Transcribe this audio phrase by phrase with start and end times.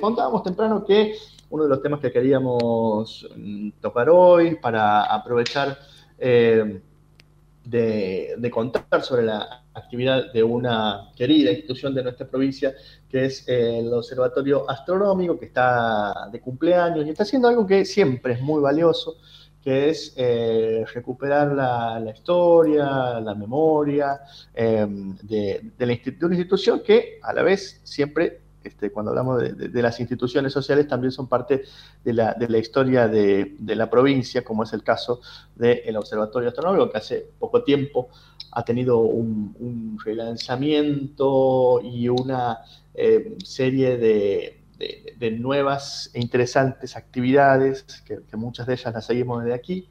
[0.00, 1.16] contábamos temprano que
[1.50, 5.76] uno de los temas que queríamos mm, tocar hoy para aprovechar
[6.16, 6.80] eh,
[7.64, 12.74] de, contar sobre la actividad de una querida institución de nuestra provincia,
[13.10, 18.34] que es el Observatorio Astronómico, que está de cumpleaños y está haciendo algo que siempre
[18.34, 19.16] es muy valioso,
[19.60, 24.20] que es eh, recuperar la, historia, la memoria
[24.54, 24.86] eh,
[25.22, 30.00] de, de, de, una institución que a la vez siempre este, cuando hablamos de, las
[30.00, 31.64] instituciones sociales, también son parte
[32.04, 35.20] de la, historia de, la provincia, como es el caso
[35.54, 38.08] del Observatorio Astronómico, que hace poco tiempo
[38.52, 42.58] ha tenido un, relanzamiento y una
[42.94, 44.54] eh, serie de,
[45.38, 49.88] nuevas e interesantes actividades, que, que muchas de ellas las seguimos desde aquí.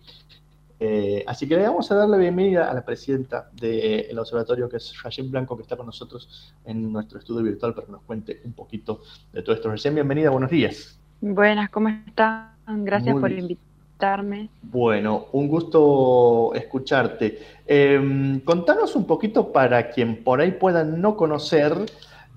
[0.80, 4.78] Eh, así que le vamos a dar la bienvenida a la presidenta del observatorio, que
[4.78, 8.42] es Rayén Blanco, que está con nosotros en nuestro estudio virtual para que nos cuente
[8.46, 9.02] un poquito
[9.34, 9.70] de todo esto.
[9.70, 11.00] Rayén, bienvenida, buenos días.
[11.20, 12.52] Buenas, ¿cómo están?
[12.68, 14.50] Gracias por invitarme.
[14.62, 17.40] Bueno, un gusto escucharte.
[17.66, 21.74] Em, contanos un poquito para quien por ahí pueda no conocer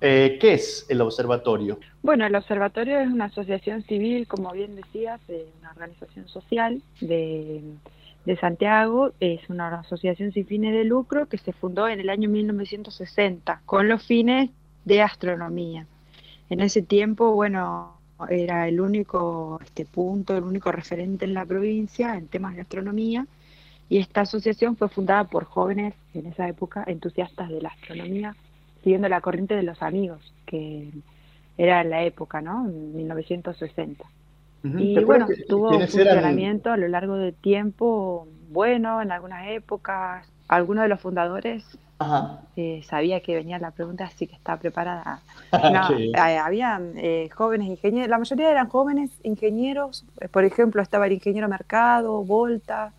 [0.01, 1.79] eh, ¿Qué es el observatorio?
[2.03, 5.21] Bueno, el observatorio es una asociación civil, como bien decías,
[5.61, 7.61] una organización social de
[8.25, 12.29] de Santiago es una asociación sin fines de lucro que se fundó en el año
[12.29, 14.51] 1960 con los fines
[14.85, 15.87] de astronomía.
[16.51, 17.99] En ese tiempo, bueno,
[18.29, 23.27] era el único este punto, el único referente en la provincia en temas de astronomía
[23.89, 28.37] y esta asociación fue fundada por jóvenes en esa época entusiastas de la astronomía,
[28.83, 30.91] siguiendo la corriente de los amigos, que
[31.59, 32.67] era la época, ¿no?
[32.67, 34.05] En 1960.
[34.63, 40.27] Y bueno, tuvo un funcionamiento a lo largo del tiempo bueno en algunas épocas.
[40.49, 41.65] Algunos de los fundadores
[42.57, 45.21] eh, sabía que venía la pregunta, así que estaba preparada.
[45.53, 50.05] No, eh, habían eh, jóvenes ingenieros, la mayoría eran jóvenes ingenieros.
[50.31, 52.93] Por ejemplo, estaba el ingeniero Mercado, Volta,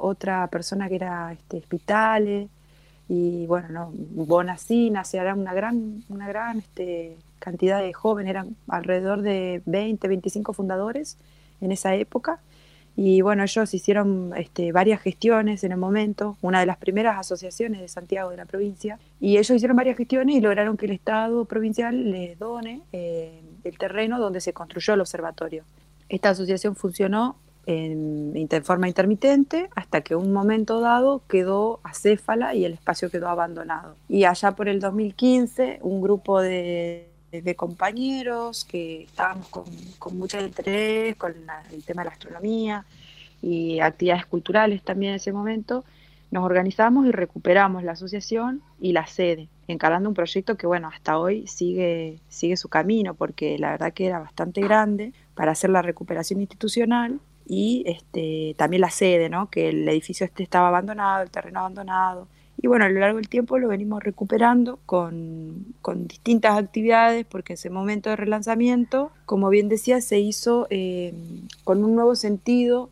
[0.00, 2.48] otra persona que era este, Hospitales
[3.08, 8.56] y bueno, no, Bonacina, o era una gran, una gran este, cantidad de jóvenes, eran
[8.68, 11.18] alrededor de 20, 25 fundadores
[11.60, 12.40] en esa época.
[12.96, 17.80] Y bueno, ellos hicieron este, varias gestiones en el momento, una de las primeras asociaciones
[17.80, 21.44] de Santiago de la provincia, y ellos hicieron varias gestiones y lograron que el Estado
[21.44, 25.64] provincial les done eh, el terreno donde se construyó el observatorio.
[26.08, 32.74] Esta asociación funcionó en, forma intermitente hasta que un momento dado quedó acéfala y el
[32.74, 33.96] espacio quedó abandonado.
[34.08, 37.08] Y allá por el 2015, un grupo de,
[37.56, 39.64] compañeros que estábamos con,
[39.98, 41.34] con mucho interés con
[41.72, 42.84] el tema de la astronomía
[43.42, 45.84] y actividades culturales también en ese momento,
[46.30, 51.18] nos organizamos y recuperamos la asociación y la sede, encarando un proyecto que, bueno, hasta
[51.18, 55.82] hoy sigue, sigue su camino, porque la verdad que era bastante grande para hacer la
[55.82, 59.48] recuperación institucional y este, también la sede, ¿no?
[59.50, 62.26] que el edificio este estaba abandonado, el terreno abandonado.
[62.64, 65.74] Y bueno, a lo largo del tiempo lo venimos recuperando con,
[66.06, 71.12] distintas actividades, porque ese momento de relanzamiento, como bien decía, se hizo eh,
[71.64, 72.88] con un nuevo sentido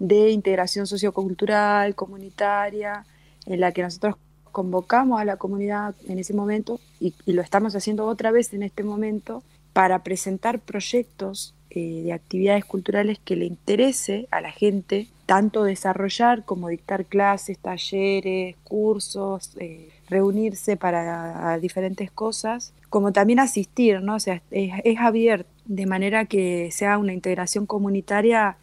[0.00, 3.06] de integración sociocultural, comunitaria,
[3.46, 4.16] en la que nosotros
[4.50, 8.82] convocamos a la comunidad en ese momento y lo estamos haciendo otra vez en este
[8.82, 15.64] momento para presentar proyectos eh, de actividades culturales que le interese a la gente tanto
[15.64, 24.16] desarrollar como dictar clases, talleres, cursos, eh, reunirse para diferentes cosas, como también asistir, ¿no?
[24.16, 28.58] O sea, es, abierto, de manera que sea una integración comunitaria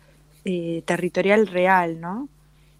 [0.45, 2.29] eh, territorial real, ¿no?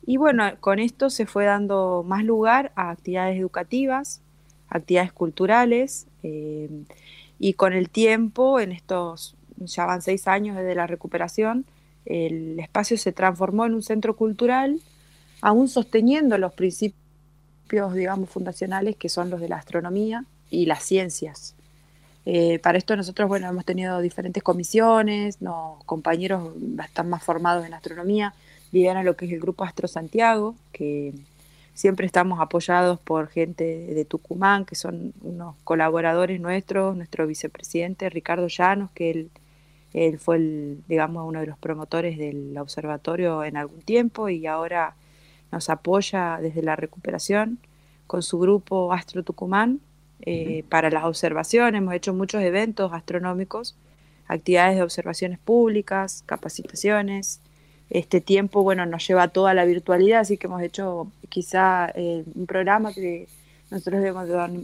[0.06, 4.22] Y bueno, con esto se fue dando más lugar a actividades educativas,
[4.70, 6.06] actividades culturales,
[7.40, 11.66] y con el tiempo, en estos ya van seis años desde la recuperación,
[12.06, 14.80] el espacio se transformó en un centro cultural,
[15.42, 21.56] aún sosteniendo los principios, digamos, fundacionales que son los de la astronomía y las ciencias.
[22.26, 26.54] Eh, para esto nosotros, bueno, hemos tenido diferentes comisiones, no, compañeros
[26.84, 28.34] están más formados en astronomía,
[28.72, 31.14] a lo que es el Grupo Astro Santiago, que
[31.74, 38.48] siempre estamos apoyados por gente de Tucumán, que son unos colaboradores nuestros, nuestro vicepresidente Ricardo
[38.48, 39.30] Llanos, que él
[39.94, 44.96] él fue, el, digamos, uno de los promotores del observatorio en algún tiempo y ahora
[45.52, 47.60] nos apoya desde la recuperación
[48.08, 49.80] con su grupo Astro Tucumán
[50.22, 51.80] eh, para las observaciones.
[51.80, 53.76] Hemos hecho muchos eventos astronómicos,
[54.28, 57.42] actividades de observaciones públicas, capacitaciones.
[57.90, 62.24] Este tiempo, bueno, nos lleva a toda la virtualidad, así que hemos hecho quizá eh,
[62.36, 63.28] un programa que
[63.72, 64.04] nosotros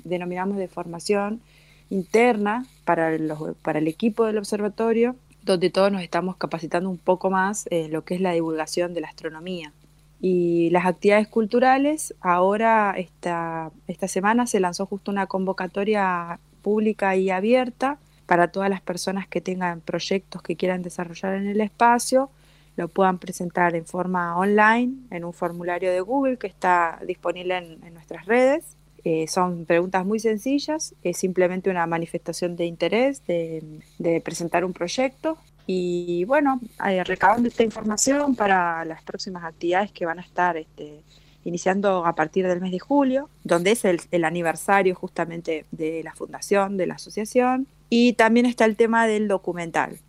[0.04, 1.42] denominamos de formación
[1.90, 7.30] interna para, los, para el equipo del observatorio, donde todos nos estamos capacitando un poco
[7.30, 9.74] más en lo que es la divulgación de la astronomía.
[10.22, 17.30] Y las actividades culturales, ahora esta, esta semana se lanzó justo una convocatoria pública y
[17.30, 22.32] abierta para todas las personas que tengan proyectos que quieran desarrollar en el espacio,
[22.76, 27.94] lo puedan presentar en forma online en un formulario de Google que está disponible en,
[27.94, 28.76] nuestras redes.
[29.06, 35.38] Eh, son preguntas muy sencillas, es simplemente una manifestación de interés de, presentar un proyecto
[35.68, 41.04] y bueno, eh, recabando esta información para las próximas actividades que van a estar este,
[41.44, 46.76] iniciando a partir del mes de julio, donde es el, aniversario justamente de la fundación,
[46.76, 47.68] de la asociación.
[47.92, 50.00] Y también está el tema del documental.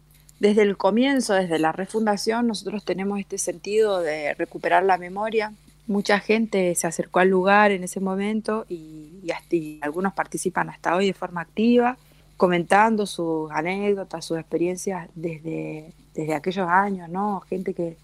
[0.41, 5.53] Desde el comienzo, desde la refundación, nosotros tenemos este sentido de recuperar la memoria.
[5.87, 11.07] Mucha gente se acercó al lugar en ese momento y, y algunos participan hasta hoy
[11.07, 11.97] de forma activa
[12.37, 17.41] comentando sus anécdotas, sus experiencias desde, desde aquellos años, ¿no?
[17.41, 17.97] Gente que,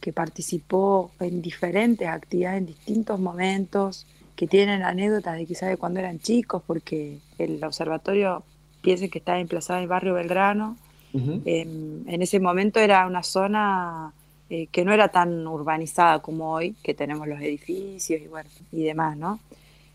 [0.00, 6.00] que participó en diferentes actividades en distintos momentos, que tienen anécdotas de quizás de cuando
[6.00, 8.42] eran chicos, porque el observatorio,
[8.80, 10.76] piensen que está emplazado en el barrio Belgrano,
[11.12, 14.14] en, ese momento era una zona
[14.50, 18.82] eh, que no era tan urbanizada como hoy, que tenemos los edificios y, bueno, y
[18.82, 19.38] demás, ¿no?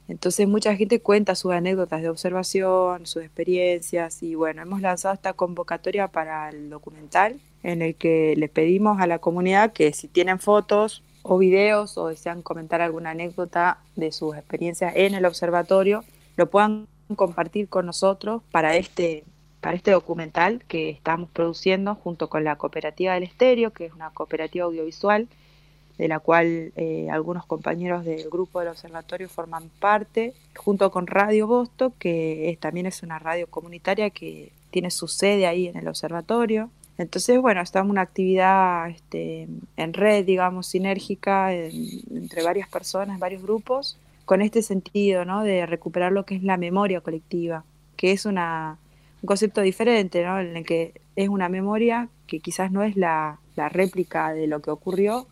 [0.07, 5.33] Entonces mucha gente cuenta sus anécdotas de observación, sus experiencias y bueno, hemos lanzado esta
[5.33, 10.39] convocatoria para el documental en el que le pedimos a la comunidad que si tienen
[10.39, 16.03] fotos o videos o desean comentar alguna anécdota de sus experiencias en el observatorio,
[16.37, 19.23] lo puedan compartir con nosotros para este
[19.65, 24.11] para este documental que estamos produciendo junto con la Cooperativa del Estéreo, que es una
[24.11, 25.27] cooperativa audiovisual
[25.97, 31.47] de la cual eh, algunos compañeros del grupo del observatorio forman parte, junto con Radio
[31.47, 36.69] Bosto, que también es una radio comunitaria que tiene su sede ahí en el observatorio.
[36.99, 39.47] Entonces, bueno, estamos una actividad este,
[39.77, 45.41] en red, digamos, sinérgica entre varias personas, varios grupos, con este sentido, ¿no?
[45.41, 47.63] De recuperar lo que es la memoria colectiva,
[47.97, 48.77] que es una,
[49.25, 50.39] un concepto diferente, ¿no?
[50.39, 54.61] En el que es una memoria que quizás no es la, la réplica de lo
[54.61, 55.25] que ocurrió,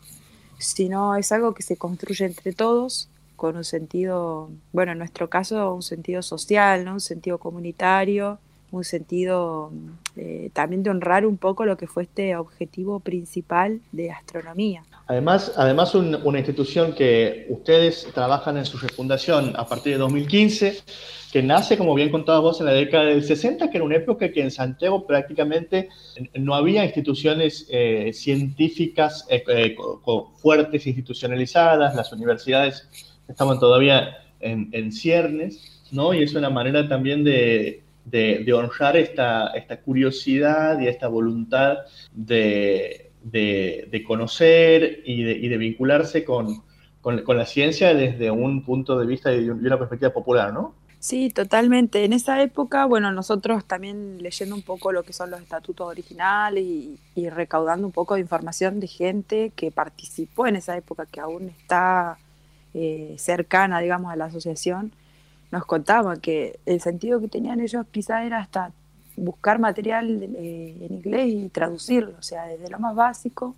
[0.57, 5.75] sino es algo que se construye entre todos con un sentido, bueno, en nuestro caso,
[5.75, 6.93] un sentido social, ¿no?
[6.93, 8.39] un sentido comunitario,
[8.73, 9.71] un sentido
[10.15, 14.83] eh, también de honrar un poco lo que fue este objetivo principal de astronomía.
[15.05, 20.79] Además, además una institución que ustedes trabajan en su refundación a partir de 2015,
[21.31, 24.31] que nace, como bien contabas vos, en la década del 60, que era una época
[24.31, 25.89] que en Santiago prácticamente
[26.33, 29.75] no había instituciones eh, científicas eh,
[30.37, 32.89] fuertes, institucionalizadas, las universidades
[33.27, 36.11] estaban todavía en, en ciernes, ¿no?
[36.13, 41.79] Y es una manera también de, de, honrar esta, esta, curiosidad y esta voluntad
[42.13, 46.63] de, de conocer y, y de, vincularse con,
[47.01, 50.75] con, con, la ciencia desde un punto de vista y una perspectiva popular, ¿no?
[50.99, 52.05] Sí, totalmente.
[52.05, 56.63] En esa época, bueno, nosotros también leyendo un poco lo que son los estatutos originales
[56.63, 61.19] y, y recaudando un poco de información de gente que participó en esa época, que
[61.19, 62.17] aún está
[62.73, 64.93] eh, cercana, digamos, a la asociación,
[65.53, 68.71] nos contaban que el sentido que tenían ellos quizá era hasta
[69.15, 73.55] buscar material eh, en inglés y traducirlo, o sea, desde lo más básico,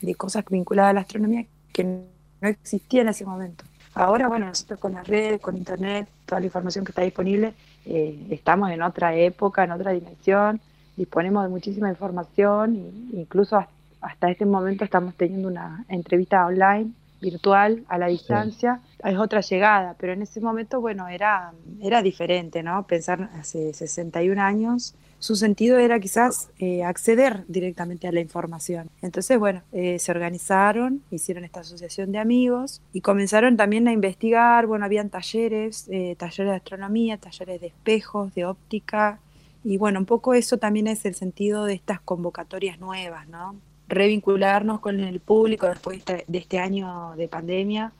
[0.00, 3.64] de cosas vinculadas a la astronomía que no existía en ese momento.
[3.92, 7.54] Ahora, bueno, nosotros con las redes, con internet, toda la información que está disponible,
[7.86, 10.60] eh, estamos en otra época, en otra dimensión,
[10.96, 13.60] disponemos de muchísima información e incluso
[14.00, 19.94] hasta este momento estamos teniendo una entrevista online virtual a la distancia, es otra llegada,
[19.98, 22.86] pero en ese momento, bueno, era, era diferente, ¿no?
[22.86, 28.90] Pensar hace 61 años, su sentido era quizás eh, acceder directamente a la información.
[29.02, 34.66] Entonces, bueno, eh, se organizaron, hicieron esta asociación de amigos y comenzaron también a investigar,
[34.66, 39.20] bueno, habían talleres, eh, talleres de astronomía, talleres de espejos, de óptica,
[39.62, 43.54] y bueno, un poco eso también es el sentido de estas convocatorias nuevas, ¿no?
[43.92, 47.92] Revincularnos con el público después de este año de pandemia,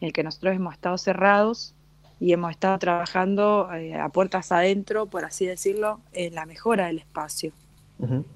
[0.00, 1.74] en el que nosotros hemos estado cerrados
[2.20, 6.98] y hemos estado trabajando eh, a puertas adentro, por así decirlo, en la mejora del
[6.98, 7.52] espacio.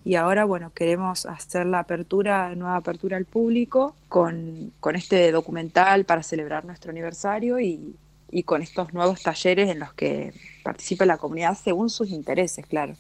[0.05, 6.05] Y ahora, bueno, queremos hacer la apertura, nueva apertura al público con, con este documental
[6.05, 7.97] para celebrar nuestro aniversario y,
[8.31, 12.97] y con estos nuevos talleres en los que participa la comunidad según sus intereses, claro.